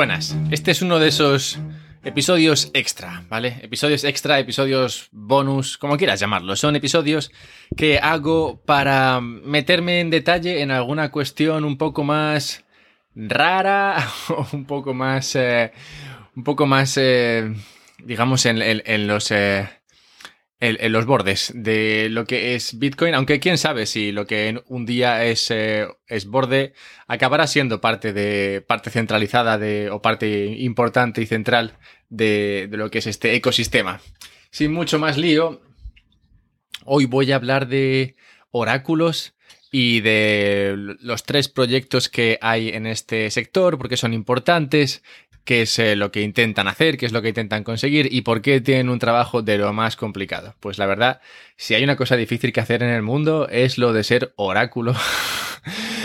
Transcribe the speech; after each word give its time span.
buenas. 0.00 0.34
Este 0.50 0.70
es 0.70 0.80
uno 0.80 0.98
de 0.98 1.08
esos 1.08 1.58
episodios 2.02 2.70
extra, 2.72 3.22
¿vale? 3.28 3.58
Episodios 3.60 4.02
extra, 4.04 4.38
episodios 4.38 5.10
bonus, 5.12 5.76
como 5.76 5.98
quieras 5.98 6.18
llamarlo. 6.18 6.56
Son 6.56 6.74
episodios 6.74 7.30
que 7.76 7.98
hago 7.98 8.62
para 8.64 9.20
meterme 9.20 10.00
en 10.00 10.08
detalle 10.08 10.62
en 10.62 10.70
alguna 10.70 11.10
cuestión 11.10 11.66
un 11.66 11.76
poco 11.76 12.02
más 12.02 12.64
rara 13.14 14.08
o 14.30 14.46
un 14.54 14.64
poco 14.64 14.94
más... 14.94 15.36
Eh, 15.36 15.70
un 16.34 16.44
poco 16.44 16.64
más... 16.64 16.96
Eh, 16.96 17.52
digamos, 18.02 18.46
en, 18.46 19.06
los... 19.06 19.30
Eh, 19.30 19.68
en, 20.60 20.92
los 20.92 21.06
bordes 21.06 21.52
de 21.54 22.08
lo 22.10 22.26
que 22.26 22.54
es 22.54 22.78
Bitcoin, 22.78 23.14
aunque 23.14 23.40
quién 23.40 23.56
sabe 23.56 23.86
si 23.86 24.12
lo 24.12 24.26
que 24.26 24.48
en 24.48 24.62
un 24.66 24.84
día 24.84 25.24
es, 25.24 25.50
eh, 25.50 25.86
es 26.06 26.26
borde 26.26 26.74
acabará 27.06 27.46
siendo 27.46 27.80
parte 27.80 28.12
de 28.12 28.60
parte 28.60 28.90
centralizada 28.90 29.58
de, 29.58 29.90
o 29.90 30.02
parte 30.02 30.46
importante 30.58 31.22
y 31.22 31.26
central 31.26 31.78
de, 32.10 32.68
de 32.70 32.76
lo 32.76 32.90
que 32.90 32.98
es 32.98 33.06
este 33.06 33.34
ecosistema. 33.34 34.00
Sin 34.50 34.72
mucho 34.72 34.98
más 34.98 35.16
lío, 35.16 35.62
hoy 36.84 37.06
voy 37.06 37.32
a 37.32 37.36
hablar 37.36 37.66
de 37.66 38.16
oráculos 38.50 39.34
y 39.72 40.00
de 40.00 40.74
los 41.00 41.24
tres 41.24 41.48
proyectos 41.48 42.08
que 42.08 42.38
hay 42.42 42.70
en 42.70 42.86
este 42.86 43.30
sector, 43.30 43.78
porque 43.78 43.96
son 43.96 44.12
importantes, 44.12 45.02
qué 45.50 45.62
es 45.62 45.80
eh, 45.80 45.96
lo 45.96 46.12
que 46.12 46.22
intentan 46.22 46.68
hacer, 46.68 46.96
qué 46.96 47.06
es 47.06 47.12
lo 47.12 47.22
que 47.22 47.30
intentan 47.30 47.64
conseguir 47.64 48.06
y 48.12 48.20
por 48.20 48.40
qué 48.40 48.60
tienen 48.60 48.88
un 48.88 49.00
trabajo 49.00 49.42
de 49.42 49.58
lo 49.58 49.72
más 49.72 49.96
complicado. 49.96 50.54
Pues 50.60 50.78
la 50.78 50.86
verdad, 50.86 51.20
si 51.56 51.74
hay 51.74 51.82
una 51.82 51.96
cosa 51.96 52.14
difícil 52.14 52.52
que 52.52 52.60
hacer 52.60 52.84
en 52.84 52.90
el 52.90 53.02
mundo 53.02 53.48
es 53.48 53.76
lo 53.76 53.92
de 53.92 54.04
ser 54.04 54.32
oráculo. 54.36 54.94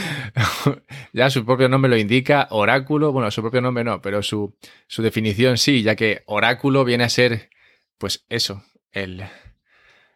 ya 1.14 1.30
su 1.30 1.46
propio 1.46 1.70
nombre 1.70 1.92
lo 1.92 1.98
indica, 1.98 2.48
oráculo, 2.50 3.12
bueno, 3.12 3.30
su 3.30 3.44
propio 3.44 3.62
nombre 3.62 3.84
no, 3.84 4.02
pero 4.02 4.24
su, 4.24 4.58
su 4.88 5.04
definición 5.04 5.60
sí, 5.60 5.84
ya 5.84 5.96
que 5.96 6.24
oráculo 6.26 6.84
viene 6.84 7.04
a 7.04 7.10
ser, 7.10 7.52
pues 8.00 8.26
eso, 8.30 8.64
el, 8.94 9.26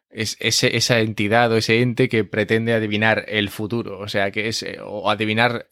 es 0.09 0.37
ese, 0.39 0.75
esa 0.75 1.01
entidad 1.01 1.51
o 1.51 1.57
ese 1.57 1.83
ente 1.83 2.09
que 2.09 2.23
pretende 2.23 2.73
adivinar 2.73 3.25
el 3.27 3.49
futuro, 3.49 3.99
o 3.99 4.07
sea, 4.07 4.31
que 4.31 4.47
es, 4.47 4.63
eh, 4.63 4.79
o 4.83 5.11
adivinar 5.11 5.67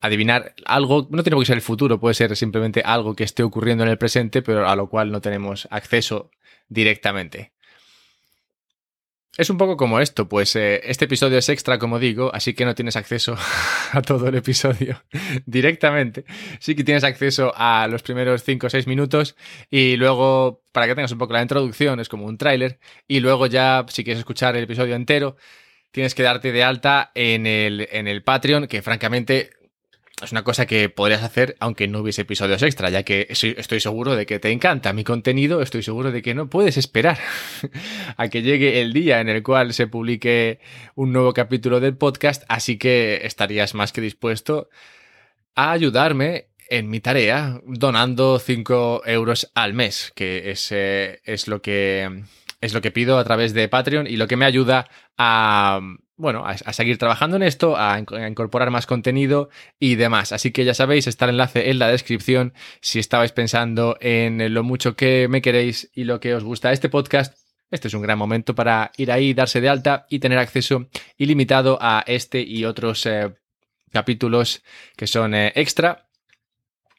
adivinar 0.00 0.54
algo, 0.64 1.06
no 1.10 1.22
tiene 1.22 1.38
que 1.38 1.46
ser 1.46 1.56
el 1.56 1.62
futuro, 1.62 2.00
puede 2.00 2.14
ser 2.14 2.34
simplemente 2.36 2.82
algo 2.84 3.14
que 3.14 3.24
esté 3.24 3.42
ocurriendo 3.42 3.84
en 3.84 3.90
el 3.90 3.98
presente, 3.98 4.42
pero 4.42 4.68
a 4.68 4.76
lo 4.76 4.88
cual 4.88 5.12
no 5.12 5.20
tenemos 5.20 5.68
acceso 5.70 6.30
directamente. 6.68 7.52
Es 9.36 9.48
un 9.48 9.58
poco 9.58 9.76
como 9.76 10.00
esto, 10.00 10.28
pues 10.28 10.56
eh, 10.56 10.80
este 10.84 11.04
episodio 11.04 11.38
es 11.38 11.48
extra, 11.48 11.78
como 11.78 11.98
digo, 11.98 12.30
así 12.34 12.52
que 12.52 12.64
no 12.64 12.74
tienes 12.74 12.96
acceso 12.96 13.36
a 13.92 14.02
todo 14.02 14.28
el 14.28 14.34
episodio 14.34 15.02
directamente. 15.46 16.24
Sí 16.58 16.74
que 16.74 16.82
tienes 16.82 17.04
acceso 17.04 17.52
a 17.54 17.86
los 17.88 18.02
primeros 18.02 18.42
5 18.42 18.66
o 18.66 18.70
6 18.70 18.86
minutos 18.86 19.36
y 19.70 19.96
luego, 19.96 20.64
para 20.72 20.86
que 20.86 20.94
tengas 20.94 21.12
un 21.12 21.18
poco 21.18 21.32
la 21.32 21.42
introducción, 21.42 22.00
es 22.00 22.08
como 22.08 22.26
un 22.26 22.38
tráiler, 22.38 22.80
y 23.06 23.20
luego 23.20 23.46
ya, 23.46 23.86
si 23.88 24.02
quieres 24.02 24.18
escuchar 24.18 24.56
el 24.56 24.64
episodio 24.64 24.96
entero, 24.96 25.36
tienes 25.92 26.14
que 26.14 26.22
darte 26.22 26.52
de 26.52 26.64
alta 26.64 27.12
en 27.14 27.46
el, 27.46 27.88
en 27.92 28.08
el 28.08 28.22
Patreon, 28.22 28.66
que 28.66 28.82
francamente 28.82 29.59
es 30.22 30.32
una 30.32 30.44
cosa 30.44 30.66
que 30.66 30.88
podrías 30.88 31.22
hacer 31.22 31.56
aunque 31.60 31.88
no 31.88 32.00
hubiese 32.00 32.22
episodios 32.22 32.62
extra, 32.62 32.90
ya 32.90 33.02
que 33.02 33.26
estoy 33.30 33.80
seguro 33.80 34.16
de 34.16 34.26
que 34.26 34.38
te 34.38 34.50
encanta 34.50 34.92
mi 34.92 35.04
contenido, 35.04 35.62
estoy 35.62 35.82
seguro 35.82 36.12
de 36.12 36.22
que 36.22 36.34
no 36.34 36.48
puedes 36.48 36.76
esperar 36.76 37.18
a 38.16 38.28
que 38.28 38.42
llegue 38.42 38.80
el 38.80 38.92
día 38.92 39.20
en 39.20 39.28
el 39.28 39.42
cual 39.42 39.72
se 39.72 39.86
publique 39.86 40.60
un 40.94 41.12
nuevo 41.12 41.32
capítulo 41.32 41.80
del 41.80 41.96
podcast, 41.96 42.44
así 42.48 42.78
que 42.78 43.20
estarías 43.24 43.74
más 43.74 43.92
que 43.92 44.00
dispuesto 44.00 44.68
a 45.54 45.72
ayudarme 45.72 46.48
en 46.68 46.88
mi 46.88 47.00
tarea 47.00 47.60
donando 47.66 48.38
5 48.38 49.02
euros 49.06 49.50
al 49.54 49.74
mes, 49.74 50.12
que 50.14 50.50
es, 50.50 50.68
eh, 50.70 51.20
es, 51.24 51.48
lo 51.48 51.60
que 51.60 52.24
es 52.60 52.74
lo 52.74 52.80
que 52.80 52.90
pido 52.90 53.18
a 53.18 53.24
través 53.24 53.54
de 53.54 53.68
Patreon 53.68 54.06
y 54.06 54.16
lo 54.16 54.28
que 54.28 54.36
me 54.36 54.44
ayuda 54.44 54.88
a 55.18 55.80
bueno, 56.20 56.44
a, 56.44 56.72
seguir 56.74 56.98
trabajando 56.98 57.36
en 57.36 57.42
esto, 57.42 57.76
a, 57.78 57.98
incorporar 57.98 58.70
más 58.70 58.86
contenido 58.86 59.48
y 59.78 59.94
demás. 59.94 60.32
Así 60.32 60.52
que 60.52 60.64
ya 60.64 60.74
sabéis, 60.74 61.06
está 61.06 61.24
el 61.24 61.30
enlace 61.30 61.70
en 61.70 61.78
la 61.78 61.88
descripción 61.88 62.52
si 62.82 62.98
estabais 62.98 63.32
pensando 63.32 63.96
en 64.00 64.52
lo 64.52 64.62
mucho 64.62 64.96
que 64.96 65.28
me 65.28 65.40
queréis 65.40 65.90
y 65.94 66.04
lo 66.04 66.20
que 66.20 66.34
os 66.34 66.44
gusta 66.44 66.72
este 66.72 66.90
podcast. 66.90 67.38
Este 67.70 67.88
es 67.88 67.94
un 67.94 68.02
gran 68.02 68.18
momento 68.18 68.54
para 68.54 68.92
ir 68.98 69.10
ahí, 69.10 69.32
darse 69.32 69.62
de 69.62 69.70
alta 69.70 70.06
y 70.10 70.18
tener 70.18 70.38
acceso 70.38 70.88
ilimitado 71.16 71.78
a 71.80 72.04
este 72.06 72.42
y 72.42 72.66
otros 72.66 73.06
eh, 73.06 73.32
capítulos 73.90 74.62
que 74.96 75.06
son 75.06 75.34
eh, 75.34 75.52
extra. 75.54 76.06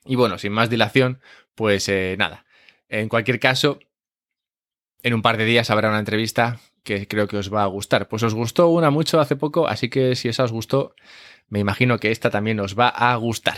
Y 0.05 0.15
bueno, 0.15 0.39
sin 0.39 0.51
más 0.51 0.69
dilación, 0.69 1.21
pues 1.53 1.87
eh, 1.89 2.15
nada. 2.17 2.45
En 2.89 3.07
cualquier 3.07 3.39
caso, 3.39 3.79
en 5.03 5.13
un 5.13 5.21
par 5.21 5.37
de 5.37 5.45
días 5.45 5.69
habrá 5.69 5.89
una 5.89 5.99
entrevista 5.99 6.59
que 6.83 7.07
creo 7.07 7.27
que 7.27 7.37
os 7.37 7.53
va 7.53 7.63
a 7.63 7.67
gustar. 7.67 8.07
Pues 8.07 8.23
os 8.23 8.33
gustó 8.33 8.67
una 8.69 8.89
mucho 8.89 9.19
hace 9.19 9.35
poco, 9.35 9.67
así 9.67 9.89
que 9.89 10.15
si 10.15 10.29
esa 10.29 10.43
os 10.43 10.51
gustó, 10.51 10.95
me 11.49 11.59
imagino 11.59 11.99
que 11.99 12.11
esta 12.11 12.29
también 12.29 12.59
os 12.59 12.77
va 12.77 12.89
a 12.89 13.15
gustar. 13.15 13.57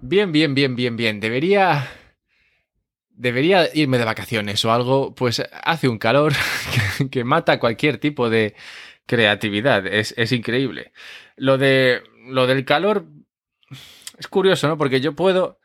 Bien, 0.00 0.30
bien, 0.30 0.54
bien, 0.54 0.76
bien, 0.76 0.96
bien. 0.96 1.20
Debería... 1.20 1.88
Debería 3.18 3.70
irme 3.72 3.96
de 3.96 4.04
vacaciones 4.04 4.62
o 4.66 4.72
algo, 4.72 5.14
pues 5.14 5.42
hace 5.50 5.88
un 5.88 5.96
calor 5.96 6.34
que, 7.10 7.24
mata 7.24 7.58
cualquier 7.58 7.96
tipo 7.96 8.28
de 8.28 8.54
creatividad. 9.06 9.86
Es, 9.86 10.12
es 10.18 10.32
increíble. 10.32 10.92
Lo 11.34 11.56
de. 11.56 12.02
Lo 12.26 12.46
del 12.46 12.66
calor. 12.66 13.06
Es 14.18 14.28
curioso, 14.28 14.68
¿no? 14.68 14.76
Porque 14.76 15.00
yo 15.00 15.16
puedo 15.16 15.58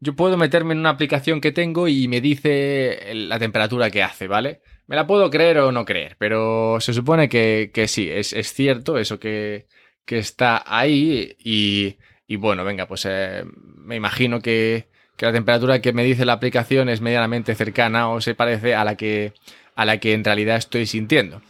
yo 0.00 0.14
puedo 0.14 0.36
meterme 0.36 0.74
en 0.74 0.80
una 0.80 0.90
aplicación 0.90 1.40
que 1.40 1.52
tengo 1.52 1.88
y 1.88 2.08
me 2.08 2.20
dice 2.20 3.12
la 3.14 3.38
temperatura 3.38 3.90
que 3.90 4.02
hace, 4.02 4.26
¿vale? 4.26 4.60
Me 4.86 4.96
la 4.96 5.06
puedo 5.06 5.30
creer 5.30 5.58
o 5.58 5.72
no 5.72 5.84
creer, 5.84 6.16
pero 6.18 6.78
se 6.80 6.92
supone 6.92 7.28
que, 7.28 7.70
sí, 7.88 8.08
es, 8.10 8.30
cierto 8.52 8.98
eso 8.98 9.18
que, 9.18 9.66
está 10.06 10.62
ahí 10.66 11.36
y, 11.38 11.96
y, 12.26 12.36
bueno, 12.36 12.64
venga, 12.64 12.86
pues 12.86 13.06
eh, 13.08 13.44
me 13.76 13.96
imagino 13.96 14.40
que, 14.40 14.88
que, 15.16 15.26
la 15.26 15.32
temperatura 15.32 15.80
que 15.80 15.92
me 15.92 16.04
dice 16.04 16.24
la 16.24 16.34
aplicación 16.34 16.88
es 16.88 17.00
medianamente 17.00 17.54
cercana 17.54 18.10
o 18.10 18.20
se 18.20 18.34
parece 18.34 18.74
a 18.74 18.84
la 18.84 18.96
que, 18.96 19.32
a 19.74 19.84
la 19.84 19.98
que 19.98 20.12
en 20.12 20.24
realidad 20.24 20.56
estoy 20.56 20.86
sintiendo. 20.86 21.42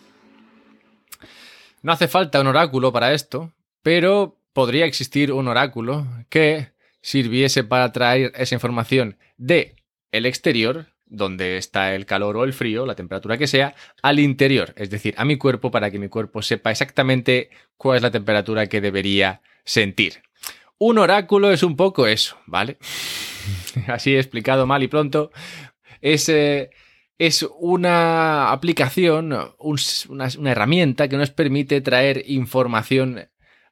No 1.82 1.92
hace 1.92 2.08
falta 2.08 2.40
un 2.40 2.46
oráculo 2.46 2.92
para 2.92 3.12
esto, 3.12 3.52
pero 3.82 4.38
podría 4.52 4.86
existir 4.86 5.32
un 5.32 5.48
oráculo 5.48 6.06
que 6.30 6.75
sirviese 7.06 7.62
para 7.62 7.92
traer 7.92 8.32
esa 8.34 8.56
información 8.56 9.16
de 9.36 9.76
el 10.10 10.26
exterior, 10.26 10.86
donde 11.04 11.56
está 11.56 11.94
el 11.94 12.04
calor 12.04 12.36
o 12.36 12.42
el 12.42 12.52
frío, 12.52 12.84
la 12.84 12.96
temperatura 12.96 13.38
que 13.38 13.46
sea, 13.46 13.76
al 14.02 14.18
interior, 14.18 14.74
es 14.76 14.90
decir, 14.90 15.14
a 15.16 15.24
mi 15.24 15.38
cuerpo 15.38 15.70
para 15.70 15.92
que 15.92 16.00
mi 16.00 16.08
cuerpo 16.08 16.42
sepa 16.42 16.72
exactamente 16.72 17.48
cuál 17.76 17.98
es 17.98 18.02
la 18.02 18.10
temperatura 18.10 18.66
que 18.66 18.80
debería 18.80 19.40
sentir. 19.64 20.14
Un 20.78 20.98
oráculo 20.98 21.52
es 21.52 21.62
un 21.62 21.76
poco 21.76 22.08
eso, 22.08 22.38
¿vale? 22.46 22.76
Así 23.86 24.16
he 24.16 24.18
explicado 24.18 24.66
mal 24.66 24.82
y 24.82 24.88
pronto. 24.88 25.30
Es, 26.00 26.28
eh, 26.28 26.70
es 27.18 27.46
una 27.60 28.50
aplicación, 28.50 29.32
una, 29.58 30.28
una 30.38 30.50
herramienta 30.50 31.06
que 31.06 31.16
nos 31.16 31.30
permite 31.30 31.80
traer 31.82 32.24
información 32.26 33.28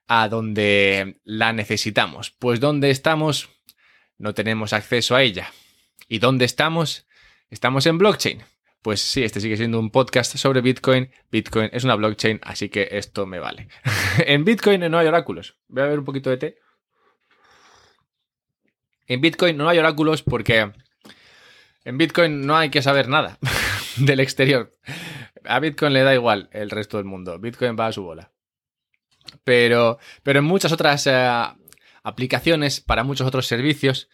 a 0.07 0.29
donde 0.29 1.21
la 1.25 1.53
necesitamos. 1.53 2.31
Pues 2.31 2.61
donde 2.61 2.91
estamos, 2.91 3.49
no 4.19 4.35
tenemos 4.35 4.73
acceso 4.73 5.17
a 5.17 5.23
ella. 5.23 5.51
¿Y 6.09 6.19
dónde 6.19 6.45
estamos? 6.45 7.07
Estamos 7.51 7.87
en 7.87 7.99
blockchain. 7.99 8.43
Pues 8.83 9.01
sí, 9.01 9.23
este 9.23 9.41
sigue 9.41 9.57
siendo 9.57 9.79
un 9.79 9.91
podcast 9.91 10.37
sobre 10.37 10.61
Bitcoin. 10.61 11.11
Bitcoin 11.31 11.71
es 11.73 11.85
una 11.85 11.95
blockchain, 11.95 12.41
así 12.43 12.69
que 12.69 12.89
esto 12.93 13.25
me 13.25 13.39
vale. 13.39 13.69
en 14.27 14.45
Bitcoin 14.45 14.81
no 14.91 14.99
hay 14.99 15.07
oráculos. 15.07 15.57
Voy 15.69 15.83
a 15.83 15.87
ver 15.87 15.99
un 15.99 16.05
poquito 16.05 16.29
de 16.29 16.37
té. 16.37 16.59
En 19.07 19.21
Bitcoin 19.21 19.57
no 19.57 19.69
hay 19.69 19.79
oráculos 19.79 20.23
porque 20.23 20.73
en 21.85 21.99
Bitcoin 21.99 22.47
no 22.47 22.57
hay 22.57 22.71
que 22.71 22.83
saber 22.83 23.09
nada 23.09 23.39
del 23.97 24.21
exterior. 24.21 24.75
A 25.45 25.61
Bitcoin 25.61 25.93
le 25.93 26.03
da 26.03 26.15
igual 26.15 26.51
el 26.53 26.71
resto 26.71 26.99
del 26.99 27.07
mundo. 27.07 27.39
Bitcoin 27.39 27.77
va 27.79 27.87
a 27.87 27.93
su 27.93 28.03
bola. 28.03 28.34
Pero, 29.45 29.99
pero 30.23 30.39
en 30.39 30.45
muchas 30.45 30.73
otras 30.73 31.07
eh, 31.07 31.29
aplicaciones, 32.03 32.81
para 32.81 33.05
muchos 33.05 33.27
otros 33.27 33.47
servicios, 33.47 34.09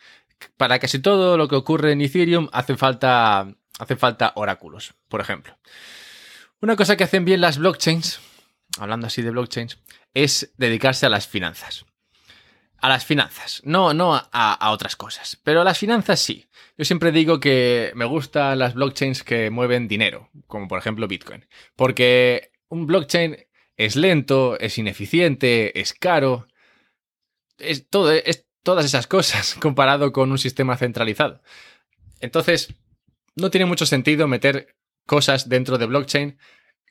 para 0.56 0.78
casi 0.78 0.98
todo 0.98 1.36
lo 1.36 1.48
que 1.48 1.56
ocurre 1.56 1.92
en 1.92 2.00
Ethereum 2.00 2.48
hacen 2.52 2.78
falta, 2.78 3.54
hacen 3.78 3.98
falta 3.98 4.32
oráculos, 4.36 4.94
por 5.08 5.20
ejemplo. 5.20 5.58
Una 6.60 6.76
cosa 6.76 6.96
que 6.96 7.04
hacen 7.04 7.24
bien 7.24 7.40
las 7.40 7.58
blockchains, 7.58 8.20
hablando 8.78 9.06
así 9.06 9.22
de 9.22 9.30
blockchains, 9.30 9.78
es 10.14 10.52
dedicarse 10.56 11.06
a 11.06 11.08
las 11.08 11.26
finanzas. 11.26 11.84
A 12.82 12.88
las 12.88 13.04
finanzas, 13.04 13.60
no, 13.64 13.92
no 13.92 14.14
a, 14.14 14.28
a, 14.30 14.70
otras 14.70 14.96
cosas, 14.96 15.38
pero 15.44 15.60
a 15.60 15.64
las 15.64 15.78
finanzas 15.78 16.18
sí. 16.20 16.46
Yo 16.78 16.86
siempre 16.86 17.12
digo 17.12 17.38
que 17.38 17.92
me 17.94 18.06
gustan 18.06 18.58
las 18.58 18.72
blockchains 18.72 19.22
que 19.22 19.50
mueven 19.50 19.86
dinero, 19.86 20.30
como 20.46 20.66
por 20.66 20.78
ejemplo 20.78 21.06
Bitcoin, 21.06 21.46
porque 21.76 22.52
un 22.68 22.86
blockchain 22.86 23.36
es 23.80 23.96
lento, 23.96 24.58
es 24.60 24.76
ineficiente, 24.76 25.80
es 25.80 25.94
caro, 25.94 26.46
es, 27.56 27.86
es 28.26 28.46
todas 28.62 28.84
esas 28.84 29.06
cosas 29.06 29.54
comparado 29.60 30.12
con 30.12 30.30
un 30.30 30.38
sistema 30.38 30.76
centralizado. 30.76 31.40
Entonces, 32.20 32.74
no 33.36 33.50
tiene 33.50 33.64
mucho 33.64 33.86
sentido 33.86 34.28
meter 34.28 34.76
cosas 35.06 35.48
dentro 35.48 35.78
de 35.78 35.86
blockchain 35.86 36.38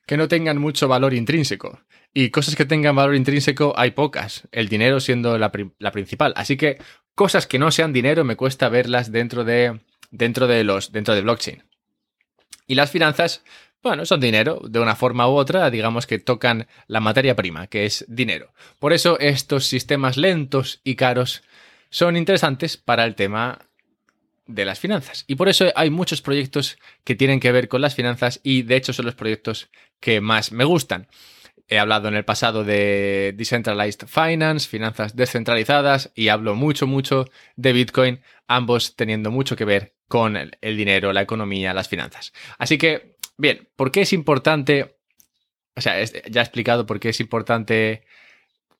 que 0.07 0.17
no 0.17 0.27
tengan 0.27 0.57
mucho 0.57 0.87
valor 0.87 1.13
intrínseco. 1.13 1.79
Y 2.11 2.31
cosas 2.31 2.55
que 2.55 2.65
tengan 2.65 2.95
valor 2.95 3.15
intrínseco 3.15 3.75
hay 3.77 3.91
pocas, 3.91 4.47
el 4.51 4.67
dinero 4.67 4.99
siendo 4.99 5.37
la, 5.37 5.51
principal. 5.51 6.33
Así 6.35 6.57
que 6.57 6.81
cosas 7.13 7.45
que 7.45 7.59
no 7.59 7.69
sean 7.69 7.93
dinero 7.93 8.23
me 8.23 8.35
cuesta 8.35 8.67
verlas 8.67 9.11
dentro 9.11 9.43
de, 9.43 9.79
dentro 10.09 10.47
de, 10.47 10.63
los, 10.63 10.91
dentro 10.91 11.13
de 11.13 11.21
blockchain. 11.21 11.63
Y 12.65 12.73
las 12.73 12.89
finanzas, 12.89 13.43
bueno, 13.81 14.05
son 14.05 14.19
dinero, 14.19 14.61
de 14.67 14.79
una 14.79 14.95
forma 14.95 15.29
u 15.29 15.33
otra, 15.33 15.69
digamos 15.69 16.05
que 16.05 16.19
tocan 16.19 16.67
la 16.87 16.99
materia 16.99 17.35
prima, 17.35 17.67
que 17.67 17.85
es 17.85 18.05
dinero. 18.07 18.53
Por 18.79 18.93
eso 18.93 19.19
estos 19.19 19.65
sistemas 19.65 20.17
lentos 20.17 20.81
y 20.83 20.95
caros 20.95 21.43
son 21.89 22.17
interesantes 22.17 22.77
para 22.77 23.05
el 23.05 23.15
tema 23.15 23.59
de 24.45 24.65
las 24.65 24.79
finanzas. 24.79 25.23
Y 25.27 25.35
por 25.35 25.47
eso 25.47 25.67
hay 25.75 25.89
muchos 25.89 26.21
proyectos 26.21 26.77
que 27.03 27.15
tienen 27.15 27.39
que 27.39 27.51
ver 27.51 27.69
con 27.69 27.81
las 27.81 27.95
finanzas 27.95 28.39
y 28.43 28.63
de 28.63 28.75
hecho 28.75 28.93
son 28.93 29.05
los 29.05 29.15
proyectos 29.15 29.69
que 29.99 30.21
más 30.21 30.51
me 30.51 30.65
gustan. 30.65 31.07
He 31.67 31.77
hablado 31.77 32.07
en 32.07 32.15
el 32.15 32.25
pasado 32.25 32.63
de 32.63 33.33
Decentralized 33.37 34.07
Finance, 34.07 34.67
finanzas 34.67 35.15
descentralizadas 35.15 36.11
y 36.15 36.29
hablo 36.29 36.55
mucho, 36.55 36.87
mucho 36.87 37.25
de 37.55 37.73
Bitcoin, 37.73 38.21
ambos 38.47 38.95
teniendo 38.95 39.29
mucho 39.29 39.55
que 39.55 39.65
ver 39.65 39.93
con 40.07 40.35
el, 40.35 40.57
dinero, 40.61 41.13
la 41.13 41.21
economía, 41.21 41.75
las 41.75 41.87
finanzas. 41.87 42.33
Así 42.57 42.79
que, 42.79 43.18
bien, 43.39 43.69
¿por 43.75 43.91
qué 43.91 44.01
es 44.01 44.13
importante? 44.13 44.97
O 45.75 45.81
sea, 45.81 46.03
ya 46.03 46.41
he 46.41 46.43
explicado 46.43 46.85
por 46.85 46.99
qué 46.99 47.09
es 47.09 47.19
importante 47.19 48.03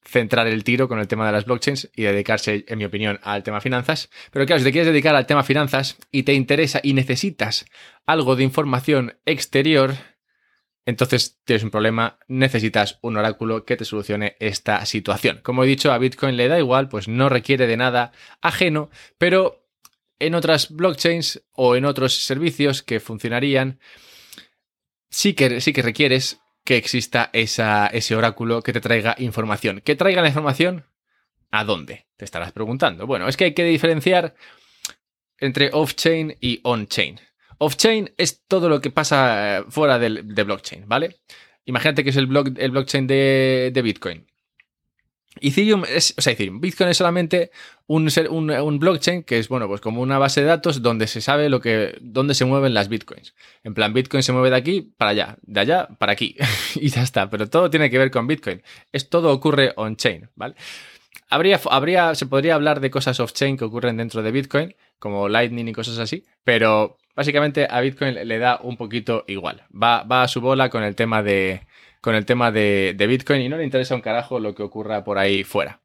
centrar 0.04 0.48
el 0.48 0.64
tiro 0.64 0.88
con 0.88 1.00
el 1.00 1.08
tema 1.08 1.26
de 1.26 1.32
las 1.32 1.46
blockchains 1.46 1.90
y 1.96 2.04
dedicarse, 2.04 2.66
en 2.68 2.78
mi 2.78 2.86
opinión, 2.86 3.20
al 3.24 3.44
tema 3.44 3.62
finanzas. 3.62 4.10
Pero 4.32 4.46
claro, 4.46 4.60
si 4.60 4.66
te 4.66 4.72
quieres 4.72 4.92
dedicar 4.92 5.16
al 5.16 5.26
tema 5.26 5.44
finanzas 5.44 5.98
y 6.12 6.24
te 6.24 6.34
interesa 6.34 6.80
y 6.84 6.94
necesitas 6.94 7.66
algo 8.06 8.36
de 8.36 8.44
información 8.44 9.18
exterior, 9.26 9.96
entonces 10.86 11.40
tienes 11.46 11.64
un 11.64 11.72
problema, 11.72 12.18
necesitas 12.28 13.00
un 13.02 13.18
oráculo 13.18 13.64
que 13.66 13.78
te 13.78 13.86
solucione 13.86 14.36
esta 14.40 14.86
situación. 14.86 15.40
Como 15.44 15.64
he 15.64 15.68
dicho, 15.68 15.92
a 15.92 15.98
Bitcoin 15.98 16.36
le 16.36 16.48
da 16.48 16.60
igual, 16.60 16.90
pues 16.90 17.08
no 17.08 17.30
requiere 17.30 17.68
de 17.68 17.78
nada 17.78 18.12
ajeno, 18.42 18.90
pero 19.18 19.68
en 20.18 20.36
otras 20.36 20.70
blockchains 20.72 21.44
o 21.54 21.76
en 21.76 21.86
otros 21.86 22.16
servicios 22.26 22.84
que 22.84 23.00
funcionarían, 23.00 23.80
sí 25.10 25.34
que, 25.34 25.62
sí 25.62 25.74
que 25.74 25.82
requieres 25.82 26.40
que 26.64 26.78
exista 26.78 27.30
ese 27.34 28.16
oráculo 28.16 28.62
que 28.62 28.74
te 28.74 28.82
traiga 28.82 29.16
información. 29.18 29.82
¿Que 29.82 29.96
traiga 29.96 30.22
la 30.22 30.28
información? 30.28 30.86
¿A 31.52 31.64
dónde? 31.64 32.06
Te 32.16 32.26
estarás 32.26 32.52
preguntando. 32.52 33.08
Bueno, 33.08 33.28
es 33.28 33.38
que 33.38 33.46
hay 33.46 33.54
que 33.54 33.64
diferenciar 33.64 34.36
entre 35.40 35.72
off-chain 35.74 36.38
y 36.40 36.60
on-chain. 36.64 37.20
Off-chain 37.58 38.14
es 38.18 38.46
todo 38.48 38.70
lo 38.70 38.82
que 38.82 38.92
pasa 38.92 39.66
fuera 39.70 39.98
del, 39.98 40.34
de 40.36 40.44
blockchain, 40.44 40.88
¿vale? 40.88 41.18
Imagínate 41.66 42.04
que 42.04 42.12
es 42.12 42.18
el, 42.18 42.28
blockchain 42.28 43.08
de, 43.08 43.72
de 43.74 43.82
Bitcoin. 43.82 44.29
Ethereum 45.42 45.84
es, 45.88 46.14
o 46.18 46.22
sea, 46.22 46.36
Bitcoin 46.36 46.90
es 46.90 46.98
solamente 46.98 47.52
un, 47.88 48.10
un, 48.30 48.80
blockchain 48.80 49.24
que 49.24 49.40
es, 49.40 49.48
bueno, 49.48 49.68
pues 49.68 49.80
como 49.80 50.02
una 50.02 50.18
base 50.18 50.42
de 50.42 50.48
datos 50.48 50.82
donde 50.82 51.08
se 51.08 51.22
sabe 51.22 51.50
lo 51.50 51.62
que, 51.62 51.98
dónde 52.02 52.34
se 52.34 52.46
mueven 52.46 52.74
las 52.74 52.90
Bitcoins. 52.90 53.36
En 53.64 53.74
plan, 53.74 53.94
Bitcoin 53.94 54.24
se 54.24 54.34
mueve 54.34 54.50
de 54.50 54.58
aquí 54.58 54.82
para 54.82 55.12
allá, 55.12 55.38
de 55.44 55.60
allá 55.60 55.88
para 55.98 56.12
aquí, 56.12 56.36
y 56.76 56.90
ya 56.90 57.04
está. 57.04 57.30
Pero 57.30 57.50
todo 57.50 57.70
tiene 57.70 57.90
que 57.90 57.98
ver 57.98 58.12
con 58.12 58.28
Bitcoin. 58.28 58.62
Es 58.92 59.10
todo 59.10 59.32
ocurre 59.32 59.74
on-chain, 59.76 60.30
¿vale? 60.36 60.56
Habría, 61.30 61.60
habría, 61.70 62.16
se 62.16 62.26
podría 62.26 62.56
hablar 62.56 62.80
de 62.80 62.90
cosas 62.90 63.20
off-chain 63.20 63.56
que 63.56 63.66
ocurren 63.66 63.98
dentro 63.98 64.24
de 64.24 64.32
Bitcoin, 64.32 64.76
como 64.98 65.30
Lightning 65.30 65.68
y 65.68 65.74
cosas 65.74 66.00
así, 66.00 66.26
pero 66.44 66.98
básicamente 67.16 67.68
a 67.70 67.80
Bitcoin 67.82 68.28
le 68.28 68.40
da 68.40 68.60
un 68.64 68.78
poquito 68.78 69.26
igual. 69.28 69.64
Va, 69.72 70.04
va 70.04 70.24
a 70.24 70.28
su 70.28 70.42
bola 70.42 70.70
con 70.70 70.84
el 70.84 70.96
tema 70.96 71.22
de, 71.22 71.62
con 72.02 72.16
el 72.16 72.26
tema 72.26 72.52
de, 72.52 72.96
Bitcoin 73.08 73.42
y 73.42 73.50
no 73.50 73.58
le 73.58 73.64
interesa 73.64 73.96
un 73.96 74.02
carajo 74.02 74.40
lo 74.40 74.56
que 74.56 74.64
ocurra 74.64 75.04
por 75.04 75.18
ahí 75.18 75.44
fuera. 75.44 75.82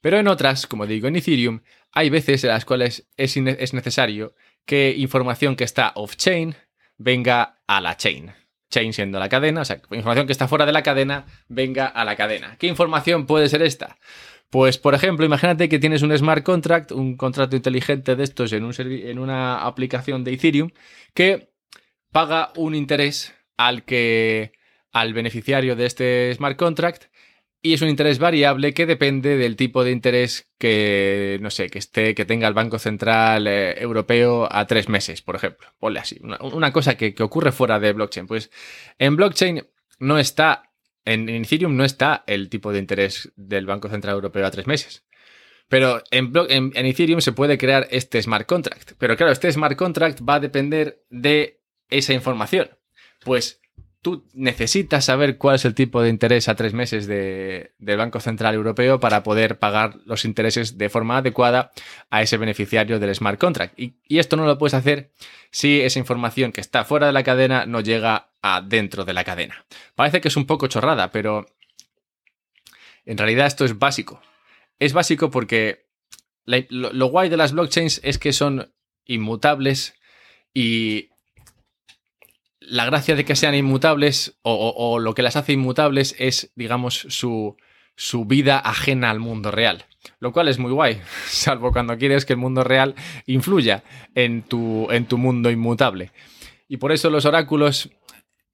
Pero 0.00 0.18
en 0.18 0.28
otras, 0.28 0.66
como 0.66 0.86
digo 0.86 1.08
en 1.08 1.16
Ethereum, 1.16 1.60
hay 1.92 2.10
veces 2.10 2.44
en 2.44 2.50
las 2.50 2.64
cuales 2.64 3.08
es, 3.16 3.36
es 3.36 3.74
necesario 3.74 4.34
que 4.64 4.94
información 4.96 5.56
que 5.56 5.64
está 5.64 5.92
off-chain 5.94 6.54
venga 6.96 7.60
a 7.66 7.80
la 7.80 7.96
chain. 7.96 8.32
Chain 8.70 8.92
siendo 8.92 9.18
la 9.18 9.30
cadena, 9.30 9.62
o 9.62 9.64
sea, 9.64 9.80
información 9.92 10.26
que 10.26 10.32
está 10.32 10.46
fuera 10.46 10.66
de 10.66 10.72
la 10.72 10.82
cadena 10.82 11.26
venga 11.48 11.86
a 11.86 12.04
la 12.04 12.16
cadena. 12.16 12.56
¿Qué 12.58 12.66
información 12.66 13.26
puede 13.26 13.48
ser 13.48 13.62
esta? 13.62 13.96
Pues, 14.50 14.78
por 14.78 14.94
ejemplo, 14.94 15.26
imagínate 15.26 15.68
que 15.68 15.78
tienes 15.78 16.02
un 16.02 16.16
smart 16.16 16.42
contract, 16.42 16.92
un 16.92 17.16
contrato 17.16 17.56
inteligente 17.56 18.16
de 18.16 18.24
estos 18.24 18.52
en, 18.52 18.64
un 18.64 18.74
en 18.78 19.18
una 19.18 19.64
aplicación 19.66 20.24
de 20.24 20.34
Ethereum 20.34 20.70
que 21.14 21.50
paga 22.12 22.52
un 22.56 22.74
interés 22.74 23.34
al 23.56 23.84
que 23.84 24.52
al 24.92 25.14
beneficiario 25.14 25.76
de 25.76 25.86
este 25.86 26.34
smart 26.34 26.56
contract 26.56 27.04
y 27.60 27.74
es 27.74 27.82
un 27.82 27.88
interés 27.88 28.20
variable 28.20 28.72
que 28.72 28.86
depende 28.86 29.36
del 29.36 29.56
tipo 29.56 29.82
de 29.82 29.90
interés 29.90 30.48
que, 30.58 31.38
no 31.40 31.50
sé, 31.50 31.68
que 31.68 31.80
esté, 31.80 32.14
que 32.14 32.24
tenga 32.24 32.46
el 32.46 32.54
Banco 32.54 32.78
Central 32.78 33.48
eh, 33.48 33.80
Europeo 33.80 34.48
a 34.50 34.66
tres 34.66 34.88
meses, 34.88 35.22
por 35.22 35.34
ejemplo. 35.34 35.68
Ponle 35.80 35.98
así. 35.98 36.20
Una, 36.22 36.72
cosa 36.72 36.96
que, 36.96 37.14
ocurre 37.20 37.50
fuera 37.50 37.80
de 37.80 37.92
blockchain. 37.92 38.28
Pues 38.28 38.50
en 38.98 39.16
blockchain 39.16 39.66
no 39.98 40.18
está, 40.18 40.70
en, 41.04 41.28
Ethereum 41.28 41.76
no 41.76 41.84
está 41.84 42.22
el 42.28 42.48
tipo 42.48 42.72
de 42.72 42.78
interés 42.78 43.32
del 43.34 43.66
Banco 43.66 43.88
Central 43.88 44.14
Europeo 44.14 44.46
a 44.46 44.52
tres 44.52 44.68
meses. 44.68 45.04
Pero 45.68 46.02
en, 46.12 46.32
en 46.48 46.86
Ethereum 46.86 47.20
se 47.20 47.32
puede 47.32 47.58
crear 47.58 47.88
este 47.90 48.22
smart 48.22 48.46
contract. 48.46 48.92
Pero 48.98 49.16
claro, 49.16 49.32
este 49.32 49.50
smart 49.50 49.76
contract 49.76 50.20
va 50.26 50.36
a 50.36 50.40
depender 50.40 51.04
de 51.10 51.60
esa 51.90 52.14
información. 52.14 52.70
Pues 53.24 53.60
tú 54.08 54.24
necesitas 54.32 55.04
saber 55.04 55.36
cuál 55.36 55.56
es 55.56 55.66
el 55.66 55.74
tipo 55.74 56.00
de 56.00 56.08
interés 56.08 56.48
a 56.48 56.54
tres 56.54 56.72
meses 56.72 57.06
del 57.06 57.96
Banco 57.98 58.20
Central 58.20 58.54
Europeo 58.54 59.00
para 59.00 59.22
poder 59.22 59.58
pagar 59.58 59.96
los 60.06 60.24
intereses 60.24 60.78
de 60.78 60.88
forma 60.88 61.18
adecuada 61.18 61.72
a 62.08 62.22
ese 62.22 62.38
beneficiario 62.38 62.98
del 62.98 63.14
smart 63.14 63.38
contract. 63.38 63.78
Y, 63.78 63.96
esto 64.08 64.36
no 64.36 64.46
lo 64.46 64.56
puedes 64.56 64.72
hacer 64.72 65.12
si 65.50 65.82
esa 65.82 65.98
información 65.98 66.52
que 66.52 66.62
está 66.62 66.84
fuera 66.84 67.06
de 67.06 67.12
la 67.12 67.22
cadena 67.22 67.66
no 67.66 67.80
llega 67.80 68.30
a 68.40 68.62
dentro 68.62 69.04
de 69.04 69.12
la 69.12 69.24
cadena. 69.24 69.66
Parece 69.94 70.22
que 70.22 70.28
es 70.28 70.36
un 70.36 70.46
poco 70.46 70.68
chorrada, 70.68 71.12
pero 71.12 71.44
en 73.04 73.18
realidad 73.18 73.46
esto 73.46 73.66
es 73.66 73.78
básico. 73.78 74.22
Es 74.78 74.94
básico 74.94 75.30
porque 75.30 75.86
lo 76.46 77.06
guay 77.08 77.28
de 77.28 77.36
las 77.36 77.52
blockchains 77.52 78.00
es 78.02 78.16
que 78.16 78.32
son 78.32 78.72
inmutables 79.04 79.94
y 80.54 81.10
la 82.70 82.84
gracia 82.84 83.14
de 83.14 83.24
que 83.24 83.36
sean 83.36 83.54
inmutables 83.54 84.38
o, 84.42 84.98
lo 84.98 85.14
que 85.14 85.22
las 85.22 85.36
hace 85.36 85.52
inmutables 85.52 86.14
es, 86.18 86.52
digamos, 86.54 87.06
su, 87.08 87.56
su 87.96 88.24
vida 88.24 88.58
ajena 88.58 89.10
al 89.10 89.20
mundo 89.20 89.50
real. 89.50 89.86
Lo 90.20 90.32
cual 90.32 90.48
es 90.48 90.58
muy 90.58 90.72
guay, 90.72 91.00
salvo 91.26 91.72
cuando 91.72 91.98
quieres 91.98 92.24
que 92.24 92.34
el 92.34 92.38
mundo 92.38 92.64
real 92.64 92.94
influya 93.26 93.82
en 94.14 94.42
tu, 94.42 94.88
en 94.90 95.06
tu 95.06 95.18
mundo 95.18 95.50
inmutable. 95.50 96.12
Y 96.68 96.76
por 96.76 96.92
eso 96.92 97.10
los 97.10 97.24
oráculos 97.24 97.90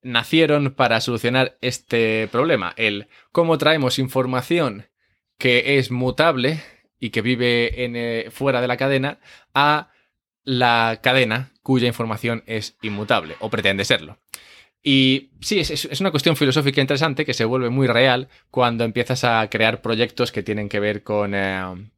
nacieron 0.03 0.73
para 0.73 1.01
solucionar 1.01 1.57
este 1.61 2.29
problema, 2.31 2.75
el 2.77 3.09
cómo 3.33 3.59
traemos 3.59 3.99
información 3.99 4.87
que 5.39 5.79
es 5.79 5.91
mutable 5.91 6.63
y 7.01 7.11
que 7.11 7.23
vive 7.23 7.85
en, 7.85 7.97
eh, 7.97 8.29
fuera 8.31 8.61
de 8.61 8.69
la 8.69 8.77
cadena 8.77 9.19
a 9.55 9.91
la 10.45 11.01
cadena 11.03 11.51
cuya 11.63 11.89
información 11.89 12.43
es 12.47 12.77
inmutable 12.83 13.37
o 13.41 13.51
pretende 13.51 13.85
serlo. 13.85 14.19
Y 14.83 15.31
sí, 15.41 15.61
es, 15.61 16.01
una 16.01 16.11
cuestión 16.11 16.37
filosófica 16.37 16.83
interesante 16.83 17.25
que 17.25 17.33
se 17.33 17.47
vuelve 17.47 17.71
muy 17.71 17.87
real 17.87 18.29
cuando 18.51 18.85
empiezas 18.85 19.25
a 19.25 19.49
crear 19.49 19.81
proyectos 19.81 20.31
que 20.31 20.43
tienen 20.43 20.69
que 20.69 20.79
ver 20.79 21.03
con, 21.03 21.35
eh, 21.35 21.91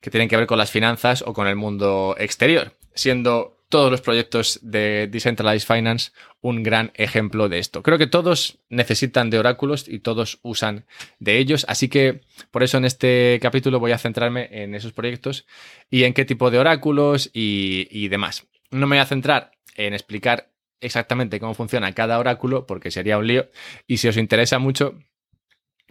que 0.00 0.10
tienen 0.10 0.28
que 0.28 0.38
ver 0.38 0.46
con 0.46 0.56
las 0.56 0.70
finanzas 0.70 1.22
o 1.26 1.34
con 1.34 1.46
el 1.46 1.56
mundo 1.56 2.16
exterior, 2.18 2.72
siendo 2.94 3.59
todos 3.70 3.90
los 3.90 4.02
proyectos 4.02 4.58
de 4.62 5.08
Decentralized 5.10 5.66
Finance 5.66 6.10
un 6.42 6.62
gran 6.62 6.90
ejemplo 6.94 7.48
de 7.48 7.58
esto. 7.58 7.82
Creo 7.82 7.98
que 7.98 8.08
todos 8.08 8.58
necesitan 8.68 9.30
de 9.30 9.38
oráculos 9.38 9.88
y 9.88 10.00
todos 10.00 10.40
usan 10.42 10.84
de 11.20 11.38
ellos, 11.38 11.64
así 11.68 11.88
que 11.88 12.20
por 12.50 12.62
eso 12.62 12.78
en 12.78 12.84
este 12.84 13.38
capítulo 13.40 13.78
voy 13.78 13.92
a 13.92 13.98
centrarme 13.98 14.48
en 14.50 14.74
esos 14.74 14.92
proyectos 14.92 15.46
y 15.88 16.02
en 16.04 16.14
qué 16.14 16.24
tipo 16.24 16.50
de 16.50 16.58
oráculos 16.58 17.30
y, 17.32 18.08
demás. 18.08 18.46
No 18.70 18.86
me 18.86 18.96
voy 18.96 19.02
a 19.02 19.06
centrar 19.06 19.52
en 19.76 19.94
explicar 19.94 20.50
exactamente 20.80 21.38
cómo 21.38 21.54
funciona 21.54 21.92
cada 21.92 22.18
oráculo 22.18 22.66
porque 22.66 22.90
sería 22.90 23.18
un 23.18 23.26
lío 23.26 23.50
y 23.86 23.98
si 23.98 24.08
os 24.08 24.16
interesa 24.16 24.58
mucho 24.58 24.98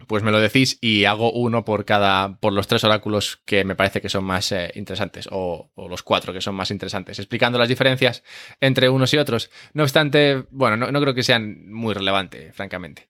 pues 0.06 0.22
me 0.22 0.30
lo 0.30 0.40
decís 0.40 0.78
y 0.80 1.04
hago 1.04 1.32
uno 1.32 1.64
por 1.64 1.84
cada, 1.84 2.36
por 2.38 2.52
los 2.52 2.66
tres 2.66 2.84
oráculos 2.84 3.40
que 3.44 3.64
me 3.64 3.76
parece 3.76 4.00
que 4.00 4.08
son 4.08 4.24
más 4.24 4.52
eh, 4.52 4.70
interesantes, 4.74 5.28
o, 5.30 5.70
los 5.88 6.02
cuatro 6.02 6.32
que 6.32 6.40
son 6.40 6.54
más 6.54 6.70
interesantes, 6.70 7.18
explicando 7.18 7.58
las 7.58 7.68
diferencias 7.68 8.22
entre 8.60 8.88
unos 8.88 9.12
y 9.14 9.18
otros. 9.18 9.50
No 9.72 9.82
obstante, 9.82 10.44
bueno, 10.50 10.76
no, 10.76 11.00
creo 11.00 11.14
que 11.14 11.22
sean 11.22 11.70
muy 11.70 11.94
relevantes, 11.94 12.54
francamente. 12.54 13.08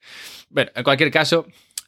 Bueno, 0.48 0.70
en 0.74 0.84
cualquier 0.84 1.10
caso, 1.10 1.46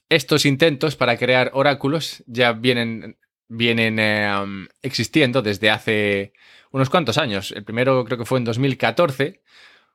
estos 0.09 0.47
intentos 0.47 0.97
para 0.97 1.16
crear 1.16 1.50
oráculos 1.54 2.23
ya 2.26 2.52
vienen 2.52 3.16
vienen 3.49 3.99
em, 3.99 4.66
existiendo 4.80 5.42
desde 5.42 5.71
hace 5.71 6.32
unos 6.71 6.88
cuantos 6.88 7.18
años. 7.18 7.52
El 7.52 7.64
primero 7.64 8.04
creo 8.04 8.18
que 8.18 8.25
fue 8.25 8.38
en 8.38 8.44
2014, 8.44 9.42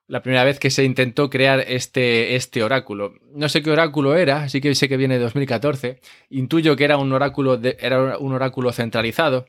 la 0.08 0.22
primera 0.22 0.44
vez 0.46 0.58
que 0.60 0.70
se 0.70 0.86
intentó 0.86 1.30
crear 1.30 1.60
este, 1.68 2.36
este 2.36 2.64
oráculo. 2.64 3.16
No 3.34 3.50
sé 3.50 3.62
qué 3.62 3.72
oráculo 3.72 4.16
era, 4.16 4.44
así 4.44 4.62
que 4.62 4.74
sé 4.74 4.88
que 4.88 4.98
viene 4.98 5.16
de 5.16 5.24
2014. 5.24 6.00
Intuyo 6.30 6.76
que 6.76 6.86
era 6.86 6.98
un 6.98 7.12
oráculo, 7.12 7.60
era 7.62 8.18
un 8.18 8.34
oráculo 8.34 8.72
centralizado 8.72 9.48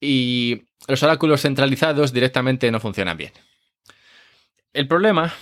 y 0.00 0.62
los 0.86 1.02
oráculos 1.02 1.42
centralizados 1.42 2.12
directamente 2.12 2.70
no 2.70 2.80
funcionan 2.80 3.16
bien. 3.16 3.32
El 4.72 4.86
problema 4.86 5.34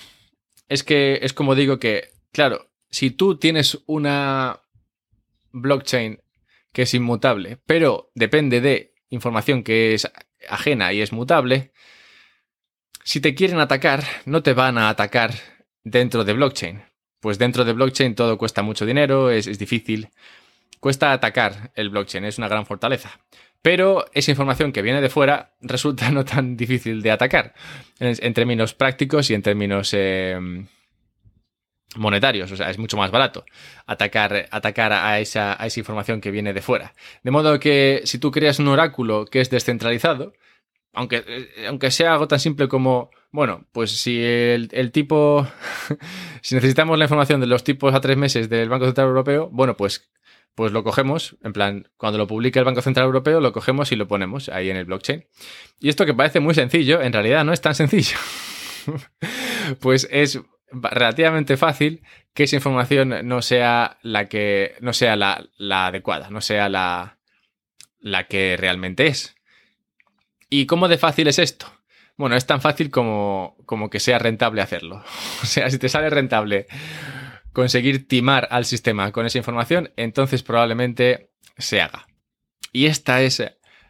es 0.68 0.82
que 0.82 1.20
es 1.22 1.34
como 1.34 1.54
digo 1.54 1.78
que, 1.78 2.08
claro, 2.32 2.70
si 2.90 3.10
tú 3.10 3.36
tienes 3.36 3.78
una 3.86 4.60
blockchain 5.52 6.20
que 6.72 6.82
es 6.82 6.94
inmutable, 6.94 7.58
pero 7.66 8.10
depende 8.14 8.60
de 8.60 8.94
información 9.10 9.62
que 9.62 9.94
es 9.94 10.10
ajena 10.48 10.92
y 10.92 11.02
es 11.02 11.12
mutable, 11.12 11.72
si 13.08 13.22
te 13.22 13.34
quieren 13.34 13.58
atacar, 13.58 14.04
no 14.26 14.42
te 14.42 14.52
van 14.52 14.76
a 14.76 14.90
atacar 14.90 15.32
dentro 15.82 16.24
de 16.24 16.34
blockchain. 16.34 16.82
Pues 17.20 17.38
dentro 17.38 17.64
de 17.64 17.72
blockchain 17.72 18.14
todo 18.14 18.36
cuesta 18.36 18.60
mucho 18.60 18.84
dinero, 18.84 19.30
es, 19.30 19.58
difícil. 19.58 20.10
Cuesta 20.78 21.14
atacar 21.14 21.72
el 21.74 21.88
blockchain, 21.88 22.26
es 22.26 22.36
una 22.36 22.48
gran 22.48 22.66
fortaleza. 22.66 23.18
Pero 23.62 24.04
esa 24.12 24.30
información 24.30 24.72
que 24.72 24.82
viene 24.82 25.00
de 25.00 25.08
fuera 25.08 25.54
resulta 25.62 26.10
no 26.10 26.26
tan 26.26 26.54
difícil 26.54 27.00
de 27.00 27.10
atacar 27.10 27.54
en, 27.98 28.34
términos 28.34 28.74
prácticos 28.74 29.30
y 29.30 29.34
en 29.34 29.40
términos 29.40 29.94
em, 29.94 30.66
monetarios. 31.96 32.52
O 32.52 32.56
sea, 32.58 32.68
es 32.68 32.76
mucho 32.76 32.98
más 32.98 33.10
barato 33.10 33.46
atacar, 33.86 34.48
atacar 34.50 34.92
a, 34.92 35.18
esa, 35.18 35.56
a 35.58 35.66
esa 35.66 35.80
información 35.80 36.20
que 36.20 36.30
viene 36.30 36.52
de 36.52 36.60
fuera. 36.60 36.92
De 37.22 37.30
modo 37.30 37.58
que 37.58 38.02
si 38.04 38.18
tú 38.18 38.30
creas 38.30 38.58
un 38.58 38.68
oráculo 38.68 39.24
que 39.24 39.40
es 39.40 39.48
descentralizado, 39.48 40.34
aunque, 40.98 41.24
eh, 41.26 41.66
aunque 41.68 41.92
sea 41.92 42.12
algo 42.14 42.26
tan 42.26 42.40
simple 42.40 42.66
como, 42.66 43.10
bueno, 43.30 43.66
pues 43.70 43.92
si 43.92 44.20
el, 44.20 44.68
el, 44.72 44.90
tipo, 44.90 45.46
si 46.42 46.56
necesitamos 46.56 46.98
la 46.98 47.04
información 47.04 47.40
de 47.40 47.46
los 47.46 47.62
tipos 47.62 47.94
a 47.94 48.00
tres 48.00 48.16
meses 48.16 48.48
del 48.48 48.68
Banco 48.68 48.86
Central 48.86 49.06
Europeo, 49.06 49.48
bueno, 49.52 49.76
pues 49.76 50.10
pues 50.56 50.72
lo 50.72 50.82
cogemos, 50.82 51.36
en 51.44 51.52
plan, 51.52 51.88
cuando 51.96 52.18
lo 52.18 52.26
publique 52.26 52.58
el 52.58 52.64
Banco 52.64 52.82
Central 52.82 53.06
Europeo, 53.06 53.40
lo 53.40 53.52
cogemos 53.52 53.92
y 53.92 53.96
lo 53.96 54.08
ponemos 54.08 54.48
ahí 54.48 54.70
en 54.70 54.76
el 54.76 54.86
blockchain. 54.86 55.24
Y 55.78 55.88
esto 55.88 56.04
que 56.04 56.14
parece 56.14 56.40
muy 56.40 56.52
sencillo, 56.52 57.00
en 57.00 57.12
realidad 57.12 57.44
no 57.44 57.52
es 57.52 57.60
tan 57.60 57.76
sencillo. 57.76 58.18
pues 59.80 60.08
es 60.10 60.40
relativamente 60.72 61.56
fácil 61.56 62.02
que 62.34 62.42
esa 62.42 62.56
información 62.56 63.28
no 63.28 63.40
sea 63.40 63.98
la 64.02 64.28
que 64.28 64.74
no 64.80 64.92
sea 64.92 65.14
la, 65.14 65.48
adecuada, 65.86 66.28
no 66.30 66.40
sea 66.40 66.68
la, 66.68 67.20
la 68.00 68.26
que 68.26 68.56
realmente 68.56 69.06
es. 69.06 69.37
¿Y 70.50 70.66
cómo 70.66 70.88
de 70.88 70.98
fácil 70.98 71.28
es 71.28 71.38
esto? 71.38 71.66
Bueno, 72.16 72.36
es 72.36 72.46
tan 72.46 72.60
fácil 72.60 72.90
como, 72.90 73.56
como 73.64 73.90
que 73.90 74.00
sea 74.00 74.18
rentable 74.18 74.62
hacerlo. 74.62 75.02
O 75.42 75.46
sea, 75.46 75.70
si 75.70 75.78
te 75.78 75.88
sale 75.88 76.10
rentable 76.10 76.66
conseguir 77.52 78.08
timar 78.08 78.48
al 78.50 78.64
sistema 78.64 79.12
con 79.12 79.26
esa 79.26 79.38
información, 79.38 79.92
entonces 79.96 80.42
probablemente 80.42 81.30
se 81.56 81.80
haga. 81.80 82.06
Y 82.72 82.86
esta 82.86 83.22
es 83.22 83.42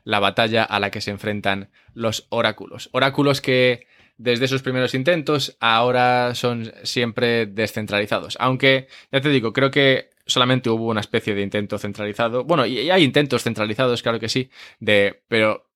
la 0.04 0.20
batalla 0.20 0.64
a 0.64 0.80
la 0.80 0.90
que 0.90 1.00
se 1.00 1.10
enfrentan 1.10 1.70
los 1.92 2.26
oráculos. 2.30 2.88
Oráculos 2.92 3.40
que 3.40 3.86
desde 4.16 4.48
sus 4.48 4.62
primeros 4.62 4.94
intentos 4.94 5.56
ahora 5.60 6.34
son 6.34 6.72
siempre 6.82 7.46
descentralizados. 7.46 8.36
Aunque, 8.40 8.88
ya 9.12 9.20
te 9.20 9.28
digo, 9.28 9.52
creo 9.52 9.70
que 9.70 10.10
solamente 10.26 10.70
hubo 10.70 10.86
una 10.86 11.00
especie 11.00 11.34
de 11.34 11.42
intento 11.42 11.78
centralizado. 11.78 12.44
Bueno, 12.44 12.66
y 12.66 12.90
hay 12.90 13.02
intentos 13.02 13.42
centralizados, 13.42 14.02
claro 14.02 14.18
que 14.18 14.28
sí, 14.28 14.50
de, 14.80 15.22
pero, 15.28 15.67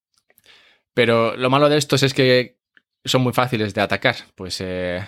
pero 0.93 1.35
lo 1.35 1.49
malo 1.49 1.69
de 1.69 1.77
estos 1.77 2.03
es 2.03 2.13
que 2.13 2.57
son 3.05 3.21
muy 3.21 3.33
fáciles 3.33 3.73
de 3.73 3.81
atacar. 3.81 4.15
Pues 4.35 4.61
eh, 4.61 5.05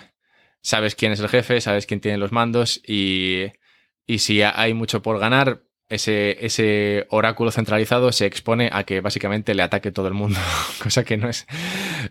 sabes 0.60 0.94
quién 0.94 1.12
es 1.12 1.20
el 1.20 1.28
jefe, 1.28 1.60
sabes 1.60 1.86
quién 1.86 2.00
tiene 2.00 2.18
los 2.18 2.32
mandos 2.32 2.80
y, 2.86 3.52
si 4.18 4.42
hay 4.42 4.74
mucho 4.74 5.02
por 5.02 5.18
ganar, 5.18 5.62
ese, 5.88 6.44
ese, 6.44 7.06
oráculo 7.10 7.52
centralizado 7.52 8.10
se 8.10 8.26
expone 8.26 8.70
a 8.72 8.82
que 8.82 9.00
básicamente 9.00 9.54
le 9.54 9.62
ataque 9.62 9.92
todo 9.92 10.08
el 10.08 10.14
mundo, 10.14 10.40
cosa 10.82 11.04
que 11.04 11.16
no 11.16 11.28
es, 11.28 11.46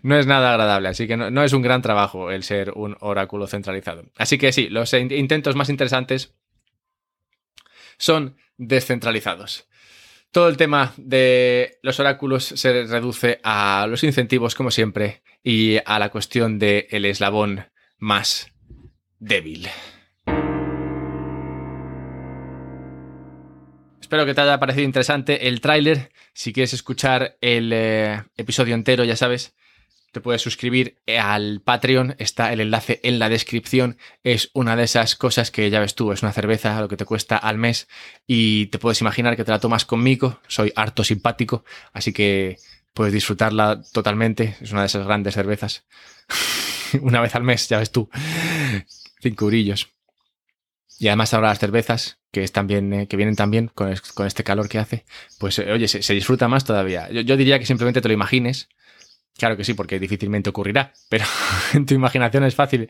no 0.02 0.16
es 0.18 0.26
nada 0.26 0.50
agradable. 0.50 0.88
Así 0.88 1.06
que 1.06 1.16
no, 1.18 1.44
es 1.44 1.52
un 1.52 1.62
gran 1.62 1.82
trabajo 1.82 2.30
el 2.30 2.42
ser 2.42 2.72
un 2.74 2.96
oráculo 3.00 3.46
centralizado. 3.46 4.04
Así 4.16 4.38
que 4.38 4.52
sí, 4.52 4.68
los 4.70 4.94
intentos 4.94 5.56
más 5.56 5.68
interesantes 5.68 6.34
son 7.98 8.36
descentralizados. 8.56 9.68
Todo 10.36 10.50
el 10.50 10.58
tema 10.58 10.92
de 10.98 11.78
los 11.80 11.98
oráculos 11.98 12.44
se 12.44 12.84
reduce 12.84 13.40
a 13.42 13.86
los 13.88 14.04
incentivos, 14.04 14.54
como 14.54 14.70
siempre, 14.70 15.22
y 15.42 15.78
a 15.86 15.98
la 15.98 16.10
cuestión 16.10 16.58
del 16.58 16.86
el 16.90 17.06
eslabón 17.06 17.64
más 17.96 18.52
débil. 19.18 19.66
Espero 23.98 24.26
que 24.26 24.34
te 24.34 24.42
haya 24.42 24.60
parecido 24.60 24.84
interesante 24.84 25.48
el 25.48 25.62
tráiler. 25.62 26.12
Si 26.34 26.52
quieres 26.52 26.74
escuchar 26.74 27.38
el 27.40 27.72
eh, 27.72 28.22
episodio 28.36 28.74
entero, 28.74 29.04
ya 29.04 29.16
sabes, 29.16 29.56
te 30.16 30.22
puedes 30.22 30.40
suscribir 30.40 30.96
al 31.20 31.60
Patreon. 31.60 32.16
Está 32.18 32.50
el 32.50 32.62
enlace 32.62 33.00
en 33.02 33.18
la 33.18 33.28
descripción. 33.28 33.98
Es 34.24 34.48
una 34.54 34.74
de 34.74 34.84
esas 34.84 35.14
cosas 35.14 35.50
que 35.50 35.68
ya 35.68 35.78
ves 35.78 35.94
tú, 35.94 36.10
es 36.10 36.22
una 36.22 36.32
cerveza, 36.32 36.80
lo 36.80 36.88
que 36.88 36.96
te 36.96 37.04
cuesta 37.04 37.36
al 37.36 37.58
mes. 37.58 37.86
Y 38.26 38.68
te 38.68 38.78
puedes 38.78 39.02
imaginar 39.02 39.36
que 39.36 39.44
te 39.44 39.50
la 39.50 39.60
tomas 39.60 39.84
conmigo. 39.84 40.40
Soy 40.48 40.72
harto 40.74 41.04
simpático, 41.04 41.66
así 41.92 42.14
que 42.14 42.56
puedes 42.94 43.12
disfrutarla 43.12 43.82
totalmente. 43.92 44.56
Es 44.62 44.72
una 44.72 44.80
de 44.80 44.86
esas 44.86 45.04
grandes 45.04 45.34
cervezas. 45.34 45.84
una 47.02 47.20
vez 47.20 47.34
al 47.34 47.42
mes, 47.42 47.68
ya 47.68 47.78
ves 47.78 47.92
tú. 47.92 48.08
Cinco 49.20 49.44
eurillos. 49.44 49.90
Y 50.98 51.08
además 51.08 51.34
ahora 51.34 51.48
las 51.48 51.58
cervezas, 51.58 52.20
que, 52.32 52.42
es 52.42 52.52
también, 52.52 52.92
eh, 52.94 53.06
que 53.06 53.18
vienen 53.18 53.36
también 53.36 53.68
con, 53.68 53.94
con, 54.14 54.26
este 54.26 54.44
calor 54.44 54.68
que 54.68 54.78
hace, 54.78 55.04
pues 55.38 55.58
eh, 55.58 55.70
oye, 55.70 55.88
se, 55.88 56.14
disfruta 56.14 56.48
más 56.48 56.64
todavía. 56.64 57.10
Yo, 57.10 57.36
diría 57.36 57.58
que 57.58 57.66
simplemente 57.66 58.00
te 58.00 58.08
lo 58.08 58.14
imagines. 58.14 58.70
Claro 59.38 59.56
que 59.56 59.64
sí, 59.64 59.74
porque 59.74 59.98
difícilmente 59.98 60.50
ocurrirá, 60.50 60.92
pero 61.08 61.24
en 61.74 61.86
tu 61.86 61.94
imaginación 61.94 62.44
es 62.44 62.54
fácil 62.54 62.88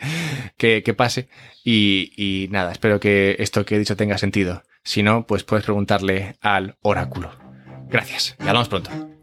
que, 0.56 0.94
pase. 0.96 1.28
Y, 1.64 2.12
y 2.16 2.48
nada, 2.48 2.72
espero 2.72 3.00
que 3.00 3.36
esto 3.38 3.64
que 3.64 3.76
he 3.76 3.78
dicho 3.78 3.96
tenga 3.96 4.18
sentido. 4.18 4.62
Si 4.82 5.02
no, 5.02 5.26
pues 5.26 5.42
puedes 5.42 5.64
preguntarle 5.64 6.36
al 6.40 6.76
oráculo. 6.82 7.32
Gracias 7.88 8.36
y 8.38 8.42
hablamos 8.42 8.68
pronto. 8.68 9.15